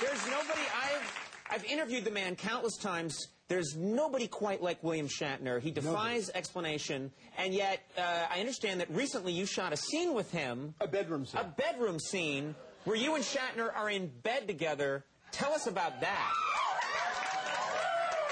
[0.00, 3.28] There's nobody I've I've interviewed the man countless times.
[3.48, 5.60] There's nobody quite like William Shatner.
[5.60, 10.30] He defies explanation, and yet uh, I understand that recently you shot a scene with
[10.32, 11.40] him, a bedroom scene.
[11.40, 15.04] a bedroom scene where you and Shatner are in bed together.
[15.30, 16.32] Tell us about that.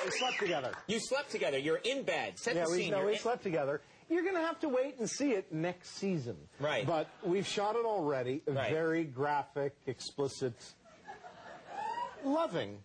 [0.04, 0.72] we slept together.
[0.88, 1.58] You slept together.
[1.58, 2.38] You're in bed.
[2.38, 2.90] Set Yeah, the we, scene.
[2.90, 3.80] no, You're we in- slept together.
[4.10, 6.36] You're going to have to wait and see it next season.
[6.60, 6.86] Right.
[6.86, 8.42] But we've shot it already.
[8.46, 8.70] Right.
[8.70, 10.54] very graphic, explicit,
[12.24, 12.78] loving,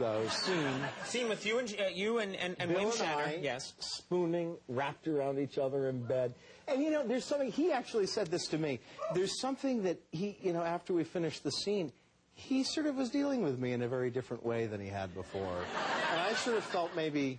[0.00, 0.80] though, scene.
[1.04, 3.02] Scene with you and uh, you and, and, and Bill and.
[3.02, 3.74] I yes.
[3.78, 6.34] spooning, wrapped around each other in bed.
[6.66, 7.52] And you know, there's something.
[7.52, 8.80] He actually said this to me.
[9.14, 11.92] There's something that he, you know, after we finished the scene,
[12.34, 15.14] he sort of was dealing with me in a very different way than he had
[15.14, 15.64] before,
[16.10, 17.38] and I sort of felt maybe.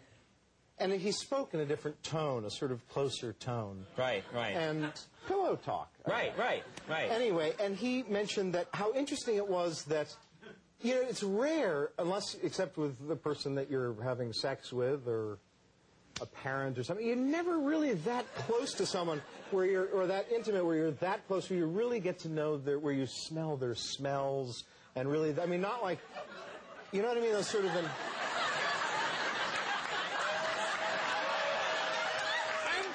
[0.79, 3.85] And he spoke in a different tone, a sort of closer tone.
[3.97, 4.23] Right.
[4.33, 4.55] Right.
[4.55, 4.91] And
[5.27, 5.91] pillow talk.
[6.07, 6.35] right.
[6.35, 6.63] Right.
[6.89, 7.11] Right.
[7.11, 10.07] Anyway, and he mentioned that how interesting it was that,
[10.83, 15.37] you know, it's rare, unless, except with the person that you're having sex with or
[16.21, 20.27] a parent or something, you're never really that close to someone where you're, or that
[20.33, 23.57] intimate where you're that close where you really get to know their, where you smell
[23.57, 24.63] their smells
[24.95, 25.99] and really, I mean, not like,
[26.91, 27.33] you know what I mean?
[27.33, 27.85] Those sort of, an,
[32.67, 32.85] I'm,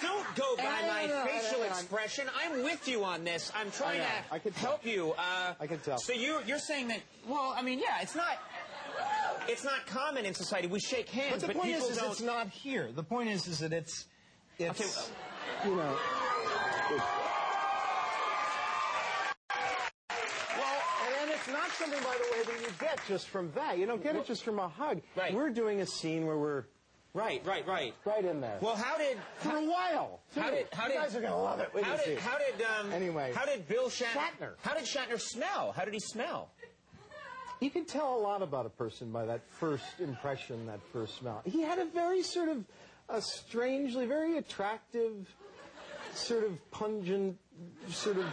[0.00, 1.73] don't go by I my know, I know, facial I know.
[1.88, 2.26] Expression.
[2.42, 3.52] I'm with you on this.
[3.54, 4.10] I'm trying I know.
[4.28, 4.68] to I could tell.
[4.70, 5.12] help you.
[5.18, 5.98] Uh, I can tell.
[5.98, 7.00] So you you're saying that?
[7.28, 8.38] Well, I mean, yeah, it's not.
[9.48, 10.68] It's not common in society.
[10.68, 12.10] We shake hands, but the point people is, is don't.
[12.12, 12.90] it's not here.
[12.94, 14.06] The point is, is that it's,
[14.58, 15.68] it's, Okay.
[15.68, 15.96] you know,
[20.56, 20.82] Well,
[21.20, 23.76] and it's not something, by the way, that you get just from that.
[23.76, 25.02] You don't get it just from a hug.
[25.16, 25.34] Right.
[25.34, 26.64] We're doing a scene where we're
[27.14, 27.40] Right.
[27.46, 27.66] Right.
[27.66, 27.94] Right.
[28.04, 28.58] right in there.
[28.60, 29.16] Well, how did?
[29.38, 30.20] for a while.
[30.34, 30.66] How did?
[30.72, 30.98] How you did?
[30.98, 31.70] guys are gonna love it.
[31.72, 32.04] Wait How did?
[32.04, 32.14] see.
[32.16, 32.60] How did?
[32.62, 33.32] Um, Anyway.
[33.34, 34.04] How did Bill Shatner?
[34.40, 34.52] Shatner.
[34.62, 35.72] How did Shatner smell?
[35.76, 36.50] How did he smell?
[37.60, 41.40] You can tell a lot about a person by that first impression, that first smell.
[41.44, 42.64] He had a very sort of,
[43.08, 45.32] a strangely, very attractive,
[46.14, 47.38] sort of pungent,
[47.88, 48.26] sort of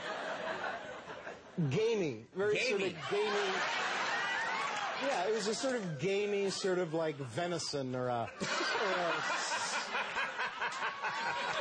[1.70, 3.54] gamey, very sort of Gamey.
[5.04, 9.14] Yeah, it was a sort of gamey, sort of like venison or a, or, a,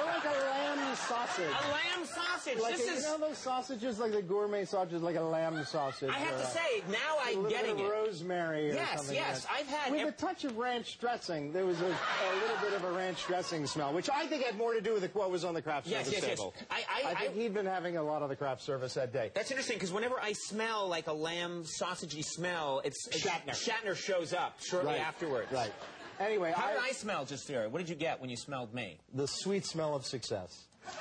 [0.00, 0.78] or like a lamb
[1.10, 1.44] sausage.
[1.46, 2.58] A lamb sausage.
[2.62, 3.02] Like this a, is.
[3.04, 6.08] you know those sausages, like the gourmet sausages, like a lamb sausage.
[6.10, 7.92] I have to a- say, now I'm getting bit of it.
[7.92, 9.60] rosemary or Yes, yes, like.
[9.60, 11.52] I've had with ev- a touch of ranch dressing.
[11.52, 14.56] There was a, a little bit of a ranch dressing smell, which I think had
[14.56, 16.38] more to do with the, what was on the craft Yes, service yes, yes.
[16.38, 16.54] table.
[16.70, 19.30] I- I- think I- he'd been having a lot of the craft service that day.
[19.34, 23.50] That's interesting because whenever I smell like a lamb sausagey smell, it's Shatner.
[23.50, 25.50] Shatner shows up shortly Right, afterwards.
[25.52, 25.72] Right.
[26.18, 27.68] Anyway, How I, did I smell just there?
[27.70, 28.98] What did you get when you smelled me?
[29.14, 30.66] the sweet smell of success.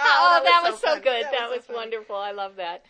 [0.00, 1.26] Oh, oh, that, was so good.
[1.30, 2.16] That was wonderful.
[2.16, 2.84] I love that.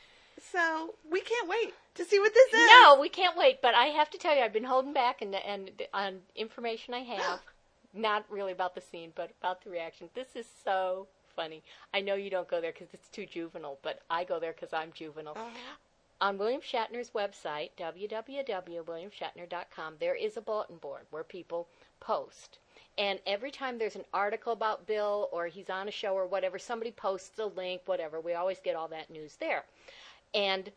[0.52, 2.68] So we can't wait to see what this is.
[2.82, 3.60] No, we can't wait.
[3.60, 7.00] But I have to tell you, I've been holding back and and on information I
[7.00, 7.40] have,
[7.94, 10.08] not really about the scene, but about the reaction.
[10.14, 11.62] This is so funny.
[11.92, 14.72] I know you don't go there because it's too juvenile, but I go there because
[14.72, 15.34] I'm juvenile.
[15.36, 15.74] Uh-huh.
[16.20, 21.68] On William Shatner's website, www.williamshatner.com, there is a bulletin board where people
[22.00, 22.58] post.
[22.96, 26.58] And every time there's an article about Bill or he's on a show or whatever,
[26.58, 28.20] somebody posts a link, whatever.
[28.20, 29.64] We always get all that news there.
[30.34, 30.72] And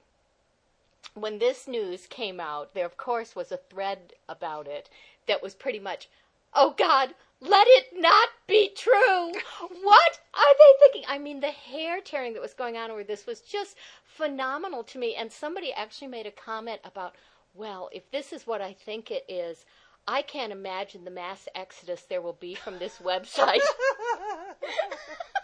[1.15, 4.91] when this news came out, there of course was a thread about it
[5.27, 6.07] that was pretty much,
[6.53, 9.31] oh God, let it not be true.
[9.81, 11.03] what are they thinking?
[11.09, 14.99] I mean, the hair tearing that was going on over this was just phenomenal to
[14.99, 15.15] me.
[15.15, 17.15] And somebody actually made a comment about,
[17.53, 19.65] well, if this is what I think it is,
[20.07, 23.59] I can't imagine the mass exodus there will be from this website.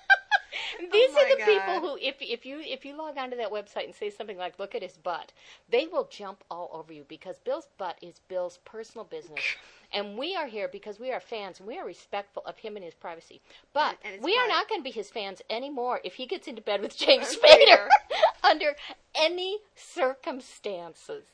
[0.92, 3.86] These Oh are the people who, if if you if you log onto that website
[3.86, 5.32] and say something like "Look at his butt,"
[5.70, 9.44] they will jump all over you because Bill's butt is Bill's personal business,
[9.94, 12.86] and we are here because we are fans and we are respectful of him and
[12.86, 13.42] his privacy.
[13.74, 16.48] But And- and we are not going to be his fans anymore if he gets
[16.48, 17.36] into bed with James.
[17.38, 17.88] Spader
[18.44, 18.76] under
[19.16, 21.26] any circumstances.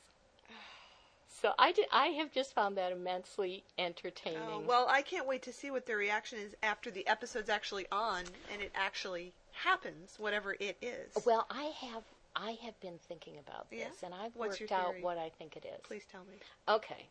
[1.43, 4.39] So I, ju- I have just found that immensely oh, entertaining.
[4.49, 7.85] Oh, well, I can't wait to see what their reaction is after the episode's actually
[7.91, 11.11] on and it actually happens, whatever it is.
[11.25, 12.03] Well, I have
[12.33, 14.05] I have been thinking about this, Yeah?
[14.05, 15.81] and I've What's worked out what I think it is.
[15.83, 16.37] Please tell me.
[16.69, 17.07] Okay,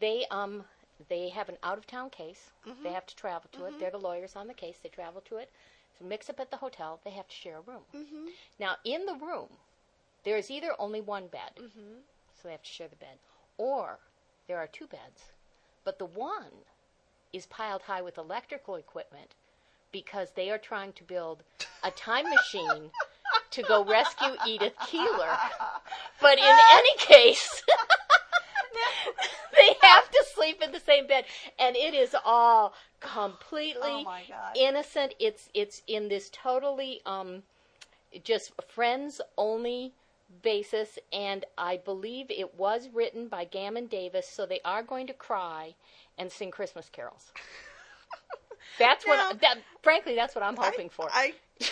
[0.00, 0.64] they um
[1.08, 2.50] they have an out of town case.
[2.66, 2.82] Mm-hmm.
[2.82, 3.70] They have to travel to it.
[3.70, 3.78] Mm-hmm.
[3.78, 4.78] They're the lawyers on the case.
[4.82, 5.52] They travel to it.
[5.96, 6.98] So mix up at the hotel.
[7.04, 7.82] They have to share a room.
[7.94, 8.26] Mm-hmm.
[8.58, 9.46] Now, in the room,
[10.24, 13.18] there is either only one bed, so they have to share the bed,
[13.58, 13.98] or
[14.46, 15.32] there are two beds,
[15.84, 16.64] but the one
[17.32, 19.34] is piled high with electrical equipment
[19.92, 21.42] because they are trying to build
[21.84, 22.90] a time machine
[23.50, 25.36] to go rescue Edith Keeler.
[26.20, 27.62] But in any case,
[29.56, 31.24] they have to sleep in the same bed,
[31.58, 35.14] and it is all completely Oh innocent.
[35.18, 37.42] It's it's in this totally um,
[38.24, 39.94] just friends only
[40.42, 45.12] basis, and I believe it was written by Gammon Davis, so they are going to
[45.12, 45.74] cry
[46.16, 47.32] and sing Christmas carols.
[48.78, 49.40] That's Now- what.
[49.40, 51.08] That, frankly, that's what I'm hoping for.
[51.12, 51.34] I,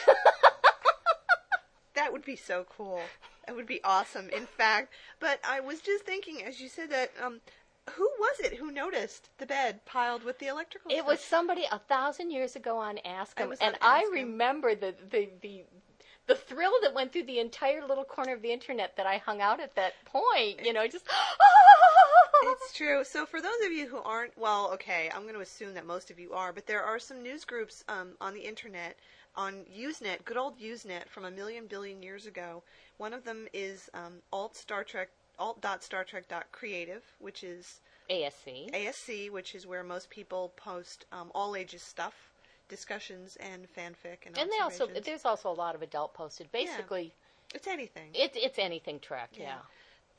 [1.94, 3.00] that would be so cool.
[3.46, 4.28] That would be awesome.
[4.30, 7.12] In fact, but I was just thinking as you said that.
[7.22, 7.40] Um,
[7.94, 10.90] who was it who noticed the bed piled with the electrical?
[10.90, 11.06] It stuff?
[11.06, 15.64] was somebody a thousand years ago on ASCEM, and I remember the, the the
[16.26, 19.40] the thrill that went through the entire little corner of the internet that I hung
[19.40, 20.64] out at that point.
[20.64, 21.06] You know, just
[22.42, 23.02] It's true.
[23.04, 26.10] So for those of you who aren't, well, okay, I'm going to assume that most
[26.10, 28.96] of you are, but there are some news groups um, on the internet,
[29.34, 32.62] on Usenet, good old Usenet from a million billion years ago.
[32.98, 35.08] One of them is um, alt Star Trek,
[35.38, 38.70] alt.startrek.creative, which is ASC.
[38.72, 42.30] ASC, which is where most people post um, all ages stuff,
[42.68, 46.50] discussions and fanfic and and they also there's also a lot of adult posted.
[46.52, 47.12] Basically,
[47.54, 48.10] it's anything.
[48.14, 49.30] it's it's anything Trek.
[49.34, 49.44] Yeah.
[49.44, 49.54] Yeah.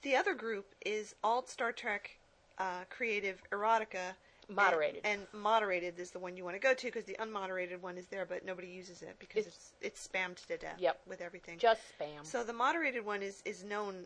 [0.03, 2.17] The other group is alt Star Trek
[2.57, 4.13] uh, creative erotica.
[4.49, 5.01] Moderated.
[5.03, 7.97] And, and moderated is the one you want to go to because the unmoderated one
[7.97, 11.01] is there, but nobody uses it because it's it's, spammed to death Yep.
[11.05, 11.57] with everything.
[11.59, 12.23] Just spam.
[12.23, 14.05] so the moderated one is is known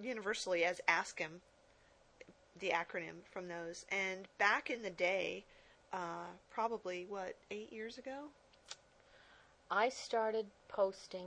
[0.00, 1.40] universally as ASCEM,
[2.58, 3.84] the acronym from those.
[3.90, 5.44] And back in the day,
[5.92, 8.24] uh, probably what eight years ago,
[9.70, 11.26] I started posting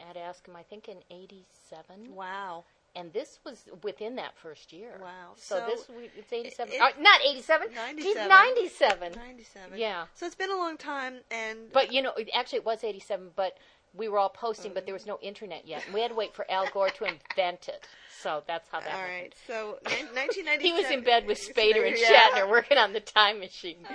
[0.00, 2.14] at ASCEM, I think in '87.
[2.14, 4.98] wow, and this was within that first year.
[5.00, 5.32] Wow.
[5.36, 6.74] So, So this we- it's 87.
[6.74, 7.72] it- uh, not 87.
[7.74, 8.28] 97.
[8.28, 9.12] 97.
[9.12, 9.78] ninety seven.
[9.78, 10.06] Yeah.
[10.14, 13.32] So it's been a long time, and But you know, actually, it was 87.
[13.36, 13.58] But
[13.96, 15.82] we were all posting, but there was no internet yet.
[15.86, 17.86] And we had to wait for Al Gore to invent it.
[18.20, 18.92] So that's how that.
[18.92, 19.14] All happened.
[19.22, 20.60] right, so nin- 1997.
[20.60, 22.30] He was in bed with Spader and Yeah.
[22.30, 23.78] Shatner working on the time machine.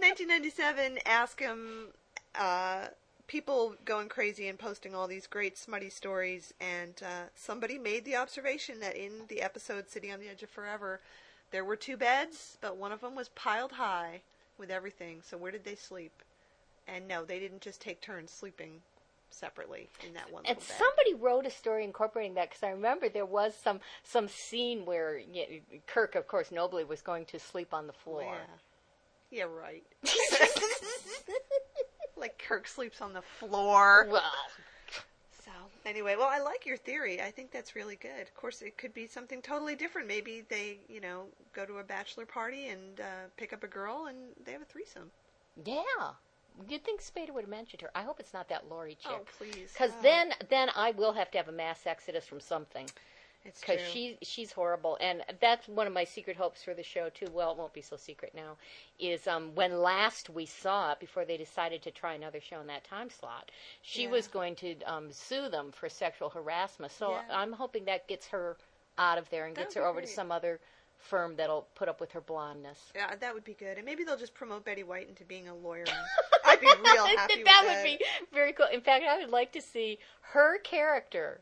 [0.00, 1.86] 1997, ASCEM,
[2.34, 2.88] uh,
[3.26, 8.16] people going crazy and posting all these great smutty stories, and uh, somebody made the
[8.16, 11.00] observation that in the episode City on the Edge of Forever,
[11.50, 14.20] there were two beds, but one of them was piled high
[14.58, 15.20] with everything.
[15.22, 16.22] So where did they sleep?
[16.86, 18.80] And no, they didn't just take turns sleeping
[19.30, 23.26] separately in that one And somebody wrote a story incorporating that because I remember there
[23.26, 27.86] was some some scene where y Kirk, of course, nobly was going to sleep on
[27.86, 28.22] the floor.
[28.22, 28.46] Yeah.
[29.30, 29.84] Yeah, right.
[32.16, 34.06] like Kirk sleeps on the floor.
[34.10, 34.22] Well,
[35.44, 35.50] So,
[35.86, 37.20] anyway, well, I like your theory.
[37.20, 38.22] I think that's really good.
[38.22, 40.08] Of course, it could be something totally different.
[40.08, 43.04] Maybe they, you know, go to a bachelor party and uh,
[43.36, 45.10] pick up a girl and they have a threesome.
[45.64, 46.12] yeah.
[46.68, 47.90] You'd think Spader would have mentioned her.
[47.94, 49.12] I hope it's not that Lori chick.
[49.14, 49.70] Oh, please.
[49.72, 52.88] Because Oh, then, then I will have to have a mass exodus from something.
[53.44, 53.76] it's true.
[53.76, 57.28] Because she she's horrible, and that's one of my secret hopes for the show too.
[57.32, 58.56] Well, it won't be so secret now.
[58.98, 62.66] Is um, when last we saw it, before they decided to try another show in
[62.66, 63.50] that time slot,
[63.82, 64.10] she Yeah.
[64.10, 66.90] was going to um, sue them for sexual harassment.
[66.92, 67.22] So Yeah.
[67.30, 68.56] I'm hoping that gets her
[68.98, 70.58] out of there and That gets her over to some other
[70.98, 72.92] firm that'll put up with her blondness.
[72.96, 73.76] Yeah, that would be good.
[73.76, 75.84] And maybe they'll just promote Betty White into being a lawyer.
[76.66, 77.98] I'd be real happy that would be
[78.32, 78.66] very cool.
[78.72, 79.98] In fact, I would like to see
[80.32, 81.40] her character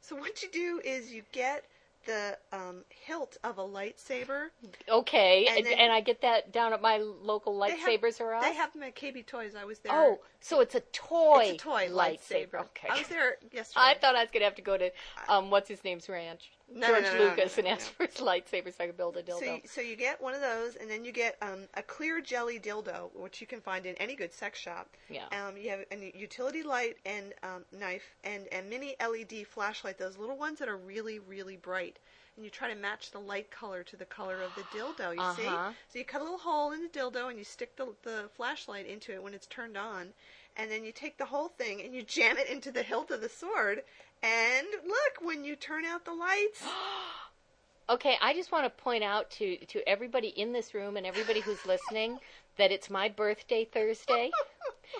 [0.00, 1.64] So what you do is you get
[2.06, 4.46] the um, hilt of a lightsaber.
[4.88, 8.18] Okay, And and, and I get that down at my local They have- lightsabers.
[8.40, 9.54] They have them at KB Toys.
[9.54, 9.92] I was there.
[9.92, 11.40] Oh, so it's a toy.
[11.52, 12.50] it's a toy lightsaber.
[12.50, 12.60] lightsaber.
[12.60, 12.88] Okay.
[12.90, 13.80] I was there yesterday.
[13.84, 14.90] I thought I was gonna have to go to
[15.28, 18.66] um, what's his name's ranch, No, George no, no, Lucas, and ask for his lightsaber
[18.76, 19.38] so I could build a dildo.
[19.40, 22.20] So, you- so you get one of those, and then you get um, a clear
[22.20, 24.88] jelly dildo, which you can find in any good sex shop.
[25.08, 25.24] Yeah.
[25.32, 29.98] Um, you have a utility light and um, knife, and a mini LED flashlight.
[29.98, 31.98] Those little ones that are really, really bright.
[32.36, 35.12] and you try to match the light color to the color of the dildo.
[35.14, 35.48] You see?
[35.48, 35.72] Uh-huh.
[35.92, 38.86] So you cut a little hole in the dildo and you stick the the flashlight
[38.86, 40.12] into it when it's turned on,
[40.56, 43.20] and then you take the whole thing and you jam it into the hilt of
[43.20, 43.82] the sword.
[44.22, 46.62] And look, when you turn out the lights,
[47.88, 51.40] Okay, I just want to point out to, to everybody in this room and everybody
[51.40, 52.20] who's listening
[52.56, 54.30] that it's my birthday Thursday.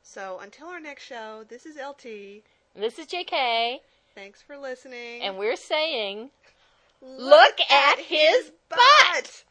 [0.04, 2.44] So until our next show, this is LT.
[2.76, 3.80] This is JK,
[4.16, 5.22] Thanks for listening.
[5.22, 6.30] and we're saying,
[7.02, 9.44] Look at his butt.